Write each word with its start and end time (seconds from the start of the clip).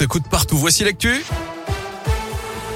secoue 0.00 0.20
partout. 0.20 0.56
Voici 0.56 0.82
l'actu. 0.82 1.22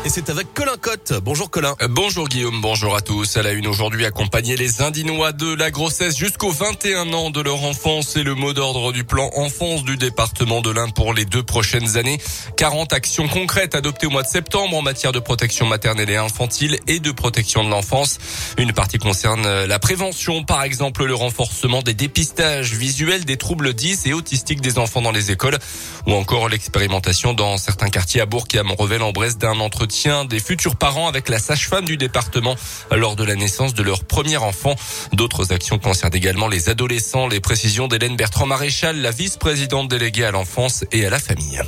Et 0.06 0.10
c'est 0.10 0.28
avec 0.28 0.52
Colin 0.52 0.76
Cotte. 0.78 1.14
Bonjour 1.22 1.48
Colin. 1.48 1.74
Euh, 1.80 1.88
bonjour 1.88 2.28
Guillaume, 2.28 2.60
bonjour 2.60 2.94
à 2.94 3.00
tous. 3.00 3.38
À 3.38 3.42
la 3.42 3.52
une 3.52 3.66
aujourd'hui, 3.66 4.04
accompagner 4.04 4.54
les 4.54 4.82
Indinois 4.82 5.32
de 5.32 5.54
la 5.54 5.70
grossesse 5.70 6.18
jusqu'aux 6.18 6.50
21 6.50 7.10
ans 7.14 7.30
de 7.30 7.40
leur 7.40 7.64
enfance. 7.64 8.08
C'est 8.08 8.22
le 8.22 8.34
mot 8.34 8.52
d'ordre 8.52 8.92
du 8.92 9.04
plan 9.04 9.30
enfance 9.34 9.82
du 9.82 9.96
département 9.96 10.60
de 10.60 10.68
l'Ain 10.68 10.90
pour 10.90 11.14
les 11.14 11.24
deux 11.24 11.42
prochaines 11.42 11.96
années. 11.96 12.18
40 12.58 12.92
actions 12.92 13.28
concrètes 13.28 13.74
adoptées 13.74 14.06
au 14.06 14.10
mois 14.10 14.22
de 14.22 14.28
septembre 14.28 14.76
en 14.76 14.82
matière 14.82 15.12
de 15.12 15.20
protection 15.20 15.64
maternelle 15.64 16.10
et 16.10 16.16
infantile 16.16 16.78
et 16.86 17.00
de 17.00 17.10
protection 17.10 17.64
de 17.64 17.70
l'enfance. 17.70 18.18
Une 18.58 18.74
partie 18.74 18.98
concerne 18.98 19.64
la 19.64 19.78
prévention, 19.78 20.44
par 20.44 20.64
exemple 20.64 21.06
le 21.06 21.14
renforcement 21.14 21.80
des 21.80 21.94
dépistages 21.94 22.74
visuels 22.74 23.24
des 23.24 23.38
troubles 23.38 23.72
10 23.72 24.06
et 24.06 24.12
autistiques 24.12 24.60
des 24.60 24.78
enfants 24.78 25.00
dans 25.00 25.12
les 25.12 25.30
écoles 25.30 25.58
ou 26.06 26.12
encore 26.12 26.50
l'expérimentation 26.50 27.32
dans 27.32 27.56
certains 27.56 27.88
quartiers 27.88 28.20
à 28.20 28.26
Bourg 28.26 28.44
et 28.52 28.58
à 28.58 28.64
Montrevel-en-Bresse 28.64 29.38
d'un 29.38 29.60
entretien 29.60 29.93
des 30.28 30.40
futurs 30.40 30.74
parents 30.74 31.06
avec 31.06 31.28
la 31.28 31.38
sage-femme 31.38 31.84
du 31.84 31.96
département 31.96 32.56
lors 32.90 33.14
de 33.14 33.22
la 33.22 33.36
naissance 33.36 33.74
de 33.74 33.82
leur 33.82 34.04
premier 34.04 34.36
enfant. 34.36 34.74
D'autres 35.12 35.52
actions 35.52 35.78
concernent 35.78 36.16
également 36.16 36.48
les 36.48 36.68
adolescents. 36.68 37.28
Les 37.28 37.40
précisions 37.40 37.86
d'Hélène 37.86 38.16
Bertrand 38.16 38.46
Maréchal, 38.46 39.00
la 39.00 39.12
vice-présidente 39.12 39.88
déléguée 39.88 40.24
à 40.24 40.32
l'enfance 40.32 40.84
et 40.90 41.06
à 41.06 41.10
la 41.10 41.20
famille 41.20 41.62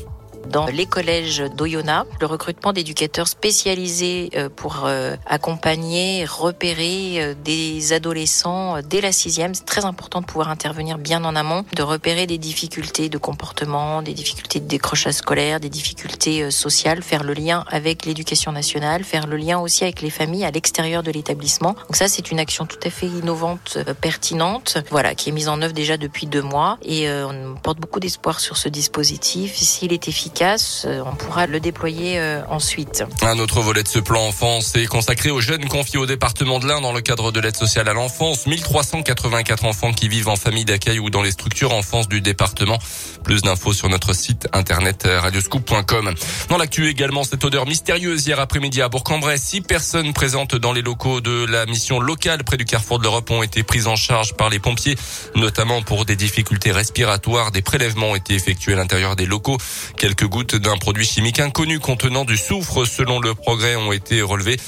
dans 0.51 0.67
les 0.67 0.87
collèges 0.87 1.43
d'Oyonnax, 1.57 2.09
le 2.21 2.27
recrutement 2.27 2.73
d'éducateurs 2.73 3.29
spécialisés 3.29 4.31
euh, 4.35 4.49
pour 4.55 4.85
euh, 4.85 5.17
accompagner, 5.27 6.25
repérer 6.25 7.23
euh, 7.23 7.35
des 7.45 7.93
adolescents 7.93 8.81
dès 8.83 9.01
la 9.01 9.13
sixième. 9.13 9.55
C'est 9.55 9.65
très 9.65 9.85
important 9.85 10.21
de 10.21 10.27
pouvoir 10.27 10.49
intervenir 10.49 10.99
bien 10.99 11.25
en 11.25 11.37
amont, 11.37 11.65
de 11.75 11.83
repérer 11.83 12.27
des 12.27 12.39
difficultés 12.39 13.09
de 13.09 13.19
comportement, 13.19 14.03
des 14.03 14.15
difficultés 14.15 14.61
de 14.61 14.67
décrochage 14.67 15.15
scolaire, 15.15 15.61
des 15.61 15.69
difficultés 15.69 16.51
sociales, 16.51 17.03
faire 17.03 17.25
le 17.25 17.35
lien 17.35 17.65
avec 17.69 18.05
l'éducation 18.07 18.53
nationale, 18.53 19.05
faire 19.05 19.27
le 19.27 19.37
lien 19.37 19.59
aussi 19.59 19.85
avec 19.85 20.03
les 20.03 20.11
familles 20.11 20.45
à 20.45 20.51
l'extérieur 20.51 21.03
de 21.03 21.11
l'établissement. 21.11 21.73
Donc 21.73 21.97
ça, 21.97 22.09
c'est 22.09 22.31
une 22.31 22.39
action 22.39 22.67
tout 22.67 22.79
à 22.85 22.91
fait 22.91 23.07
innovante, 23.07 23.79
pertinente, 24.01 24.79
voilà, 24.91 25.15
qui 25.15 25.31
est 25.31 25.33
mise 25.33 25.49
en 25.49 25.61
œuvre 25.63 25.75
déjà 25.75 25.97
depuis 25.97 26.27
deux 26.27 26.43
mois 26.43 26.79
et 26.83 27.11
on 27.11 27.57
porte 27.63 27.79
beaucoup 27.79 28.01
d'espoir 28.01 28.41
sur 28.41 28.57
ce 28.57 28.69
dispositif. 28.69 29.57
S'il 29.57 29.93
est 29.93 30.09
efficace, 30.09 30.36
euh, 30.43 31.03
on 31.07 31.15
pourra 31.15 31.47
le 31.47 31.61
déployer 31.61 32.19
euh, 32.19 32.43
ensuite. 32.49 33.05
Un 33.23 33.39
autre 33.39 33.61
volet 33.61 33.83
de 33.83 33.89
ce 33.89 33.99
plan 33.99 34.27
enfance 34.27 34.75
est 34.77 34.87
consacré 34.87 35.31
aux 35.31 35.41
jeunes 35.41 35.67
confiés 35.67 35.99
au 35.99 36.07
département 36.07 36.59
de 36.59 36.67
l'Ain 36.67 36.81
dans 36.81 36.93
le 36.93 37.01
cadre 37.01 37.33
de 37.33 37.41
l'aide 37.41 37.57
sociale 37.57 37.89
à 37.89 37.95
l'enfance. 37.95 38.47
1384 38.47 39.65
enfants 39.65 39.93
qui 39.93 40.09
vivent 40.09 40.29
en 40.29 40.37
famille 40.37 40.65
d'accueil 40.65 40.99
ou 40.99 41.09
dans 41.11 41.23
les 41.23 41.31
structures 41.31 41.73
enfance 41.73 42.09
du 42.09 42.21
département. 42.21 42.79
Plus 43.25 43.43
d'infos 43.43 43.73
sur 43.73 43.89
notre 43.89 44.13
site 44.13 44.49
internet 44.53 45.05
euh, 45.07 45.21
radioscoop.com. 45.21 46.15
Dans 46.51 46.59
l'actu 46.59 46.89
également, 46.89 47.25
cette 47.25 47.45
odeur 47.45 47.67
mystérieuse 47.67 48.27
hier 48.27 48.39
après-midi 48.39 48.83
à 48.83 48.89
Bourg-en-Bresse. 48.89 49.43
Six 49.43 49.63
personnes 49.63 50.13
présentes 50.13 50.55
dans 50.55 50.73
les 50.73 50.83
locaux 50.83 51.21
de 51.21 51.47
la 51.47 51.67
mission 51.67 51.99
locale 51.99 52.45
près 52.45 52.57
du 52.57 52.65
carrefour 52.65 52.99
de 52.99 53.05
l'Europe 53.05 53.31
ont 53.31 53.43
été 53.43 53.63
prises 53.63 53.87
en 53.87 53.97
charge 53.97 54.35
par 54.35 54.51
les 54.51 54.59
pompiers, 54.59 54.97
notamment 55.35 55.83
pour 55.83 56.05
des 56.05 56.17
difficultés 56.17 56.73
respiratoires. 56.73 57.53
Des 57.53 57.63
prélèvements 57.63 58.11
ont 58.11 58.17
été 58.17 58.35
effectués 58.35 58.75
à 58.75 58.77
l'intérieur 58.77 59.17
des 59.17 59.27
locaux. 59.27 59.57
Quelques 59.97 60.26
gouttes 60.29 60.57
d'un 60.57 60.77
produit 60.77 61.05
chimique 61.05 61.41
inconnu 61.41 61.79
contenant 61.79 62.25
du 62.25 62.37
soufre, 62.37 62.85
selon 62.85 63.21
le 63.21 63.35
progrès, 63.35 63.77
ont 63.77 63.93
été 63.93 64.23
relevées. 64.23 64.59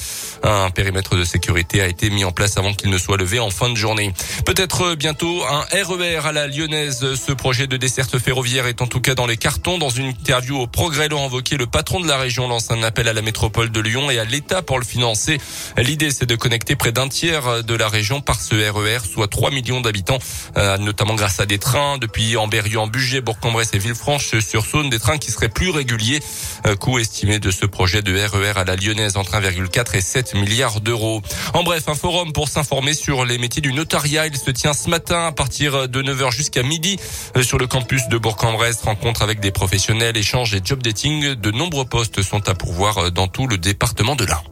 Un 0.42 0.70
périmètre 0.70 1.16
de 1.16 1.24
sécurité 1.24 1.80
a 1.80 1.86
été 1.86 2.10
mis 2.10 2.24
en 2.24 2.32
place 2.32 2.56
avant 2.56 2.72
qu'il 2.72 2.90
ne 2.90 2.98
soit 2.98 3.16
levé 3.16 3.38
en 3.40 3.50
fin 3.50 3.70
de 3.70 3.76
journée. 3.76 4.12
Peut-être 4.44 4.94
bientôt 4.94 5.42
un 5.44 5.62
RER 5.72 6.18
e 6.20 6.26
à 6.26 6.32
la 6.32 6.46
lyonnaise. 6.46 7.14
Ce 7.14 7.32
projet 7.32 7.66
de 7.66 7.76
desserte 7.76 8.18
ferroviaire 8.18 8.66
est 8.66 8.82
en 8.82 8.86
tout 8.86 9.00
cas 9.00 9.14
dans 9.14 9.26
les 9.26 9.36
cartons. 9.36 9.78
Dans 9.78 9.90
une 9.90 10.06
interview 10.06 10.58
au 10.58 10.66
progrès, 10.66 11.08
Laurent 11.08 11.28
Wauquiez, 11.28 11.56
le 11.56 11.66
patron 11.66 12.00
de 12.00 12.08
la 12.08 12.16
région, 12.16 12.48
lance 12.48 12.70
un 12.70 12.82
appel 12.82 13.08
à 13.08 13.12
la 13.12 13.22
métropole 13.22 13.70
de 13.70 13.80
Lyon 13.80 14.10
et 14.10 14.18
à 14.18 14.24
l'État 14.24 14.62
pour 14.62 14.78
le 14.78 14.84
financer. 14.84 15.38
L'idée, 15.76 16.10
c'est 16.10 16.26
de 16.26 16.36
connecter 16.36 16.76
près 16.76 16.92
d'un 16.92 17.08
tiers 17.08 17.64
de 17.64 17.74
la 17.74 17.88
région 17.88 18.20
par 18.20 18.40
ce 18.40 18.54
RER, 18.54 18.96
e 18.96 19.08
soit 19.12 19.28
3 19.28 19.50
millions 19.50 19.80
d'habitants, 19.80 20.18
euh, 20.56 20.78
notamment 20.78 21.14
grâce 21.14 21.40
à 21.40 21.46
des 21.46 21.58
trains 21.58 21.98
depuis 21.98 22.36
Amberieu 22.36 22.78
en 22.78 22.86
Bugey, 22.86 23.20
Bourg-en-Bresse 23.20 23.70
et 23.74 23.78
Villefranche-sur-Saône, 23.78 24.90
des 24.90 24.98
trains 24.98 25.18
qui 25.18 25.30
seraient 25.30 25.48
plus 25.48 25.70
réguliers. 25.70 26.20
Euh, 26.66 26.76
coût 26.76 26.98
estimé 26.98 27.38
de 27.38 27.50
ce 27.50 27.66
projet 27.66 28.02
de 28.02 28.12
RER 28.12 28.52
e 28.52 28.58
à 28.58 28.64
la 28.64 28.76
lyonnaise 28.76 29.16
entre 29.16 29.32
1,4 29.34 29.96
et 29.96 30.00
7 30.00 30.27
milliards 30.34 30.80
d'euros. 30.80 31.22
En 31.54 31.62
bref, 31.62 31.88
un 31.88 31.94
forum 31.94 32.32
pour 32.32 32.48
s'informer 32.48 32.94
sur 32.94 33.24
les 33.24 33.38
métiers 33.38 33.62
du 33.62 33.72
notariat. 33.72 34.26
Il 34.26 34.36
se 34.36 34.50
tient 34.50 34.74
ce 34.74 34.88
matin 34.90 35.26
à 35.26 35.32
partir 35.32 35.88
de 35.88 36.02
9h 36.02 36.32
jusqu'à 36.32 36.62
midi 36.62 36.98
euh, 37.36 37.42
sur 37.42 37.58
le 37.58 37.66
campus 37.66 38.08
de 38.08 38.18
Bourg-en-Bresse. 38.18 38.82
Rencontre 38.82 39.22
avec 39.22 39.40
des 39.40 39.50
professionnels, 39.50 40.16
échanges 40.16 40.54
et 40.54 40.60
job 40.62 40.82
dating. 40.82 41.34
De 41.34 41.50
nombreux 41.50 41.84
postes 41.84 42.22
sont 42.22 42.48
à 42.48 42.54
pourvoir 42.54 42.98
euh, 42.98 43.10
dans 43.10 43.28
tout 43.28 43.46
le 43.46 43.58
département 43.58 44.16
de 44.16 44.24
l'Ain. 44.24 44.42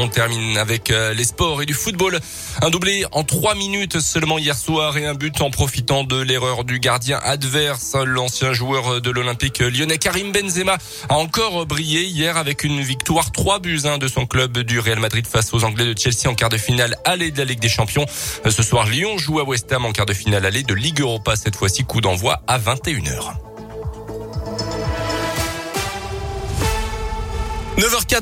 On 0.00 0.06
termine 0.06 0.56
avec 0.58 0.92
euh, 0.92 1.12
les 1.12 1.24
sports 1.24 1.60
et 1.60 1.66
du 1.66 1.74
football. 1.74 2.20
Un 2.62 2.70
doublé 2.70 3.04
en 3.10 3.24
trois 3.24 3.56
minutes 3.56 3.98
seulement 3.98 4.38
hier 4.38 4.56
soir 4.56 4.96
et 4.96 5.04
un 5.04 5.14
but 5.14 5.40
en 5.40 5.50
profitant 5.50 6.04
de 6.04 6.20
l'erreur 6.20 6.62
du 6.62 6.78
gardien 6.78 7.18
adverse. 7.24 7.96
L'ancien 8.06 8.52
joueur 8.52 9.00
de 9.00 9.10
l'Olympique 9.10 9.58
lyonnais 9.58 9.98
Karim 9.98 10.30
Benzema 10.30 10.78
a 11.08 11.16
encore 11.16 11.66
brillé 11.66 12.04
hier 12.04 12.36
avec 12.36 12.62
une 12.62 12.80
victoire 12.80 13.32
3 13.32 13.58
buts 13.58 13.80
1 13.84 13.98
de 13.98 14.06
son 14.06 14.24
club 14.26 14.58
du 14.58 14.78
Real 14.78 15.00
Madrid 15.00 15.26
face 15.26 15.52
aux 15.52 15.64
Anglais 15.64 15.92
de 15.92 15.98
Chelsea 15.98 16.30
en 16.30 16.34
quart 16.36 16.48
de 16.48 16.58
finale 16.58 16.96
aller 17.04 17.32
de 17.32 17.38
la 17.38 17.44
Ligue 17.44 17.60
des 17.60 17.68
Champions. 17.68 18.06
Ce 18.48 18.62
soir, 18.62 18.86
Lyon 18.86 19.18
joue 19.18 19.40
à 19.40 19.42
West 19.42 19.72
Ham 19.72 19.84
en 19.84 19.90
quart 19.90 20.06
de 20.06 20.14
finale 20.14 20.46
aller 20.46 20.62
de 20.62 20.74
Ligue 20.74 21.00
Europa. 21.00 21.34
Cette 21.34 21.56
fois-ci, 21.56 21.82
coup 21.82 22.00
d'envoi 22.00 22.40
à 22.46 22.56
21h. 22.60 23.34
9h04. 27.78 28.16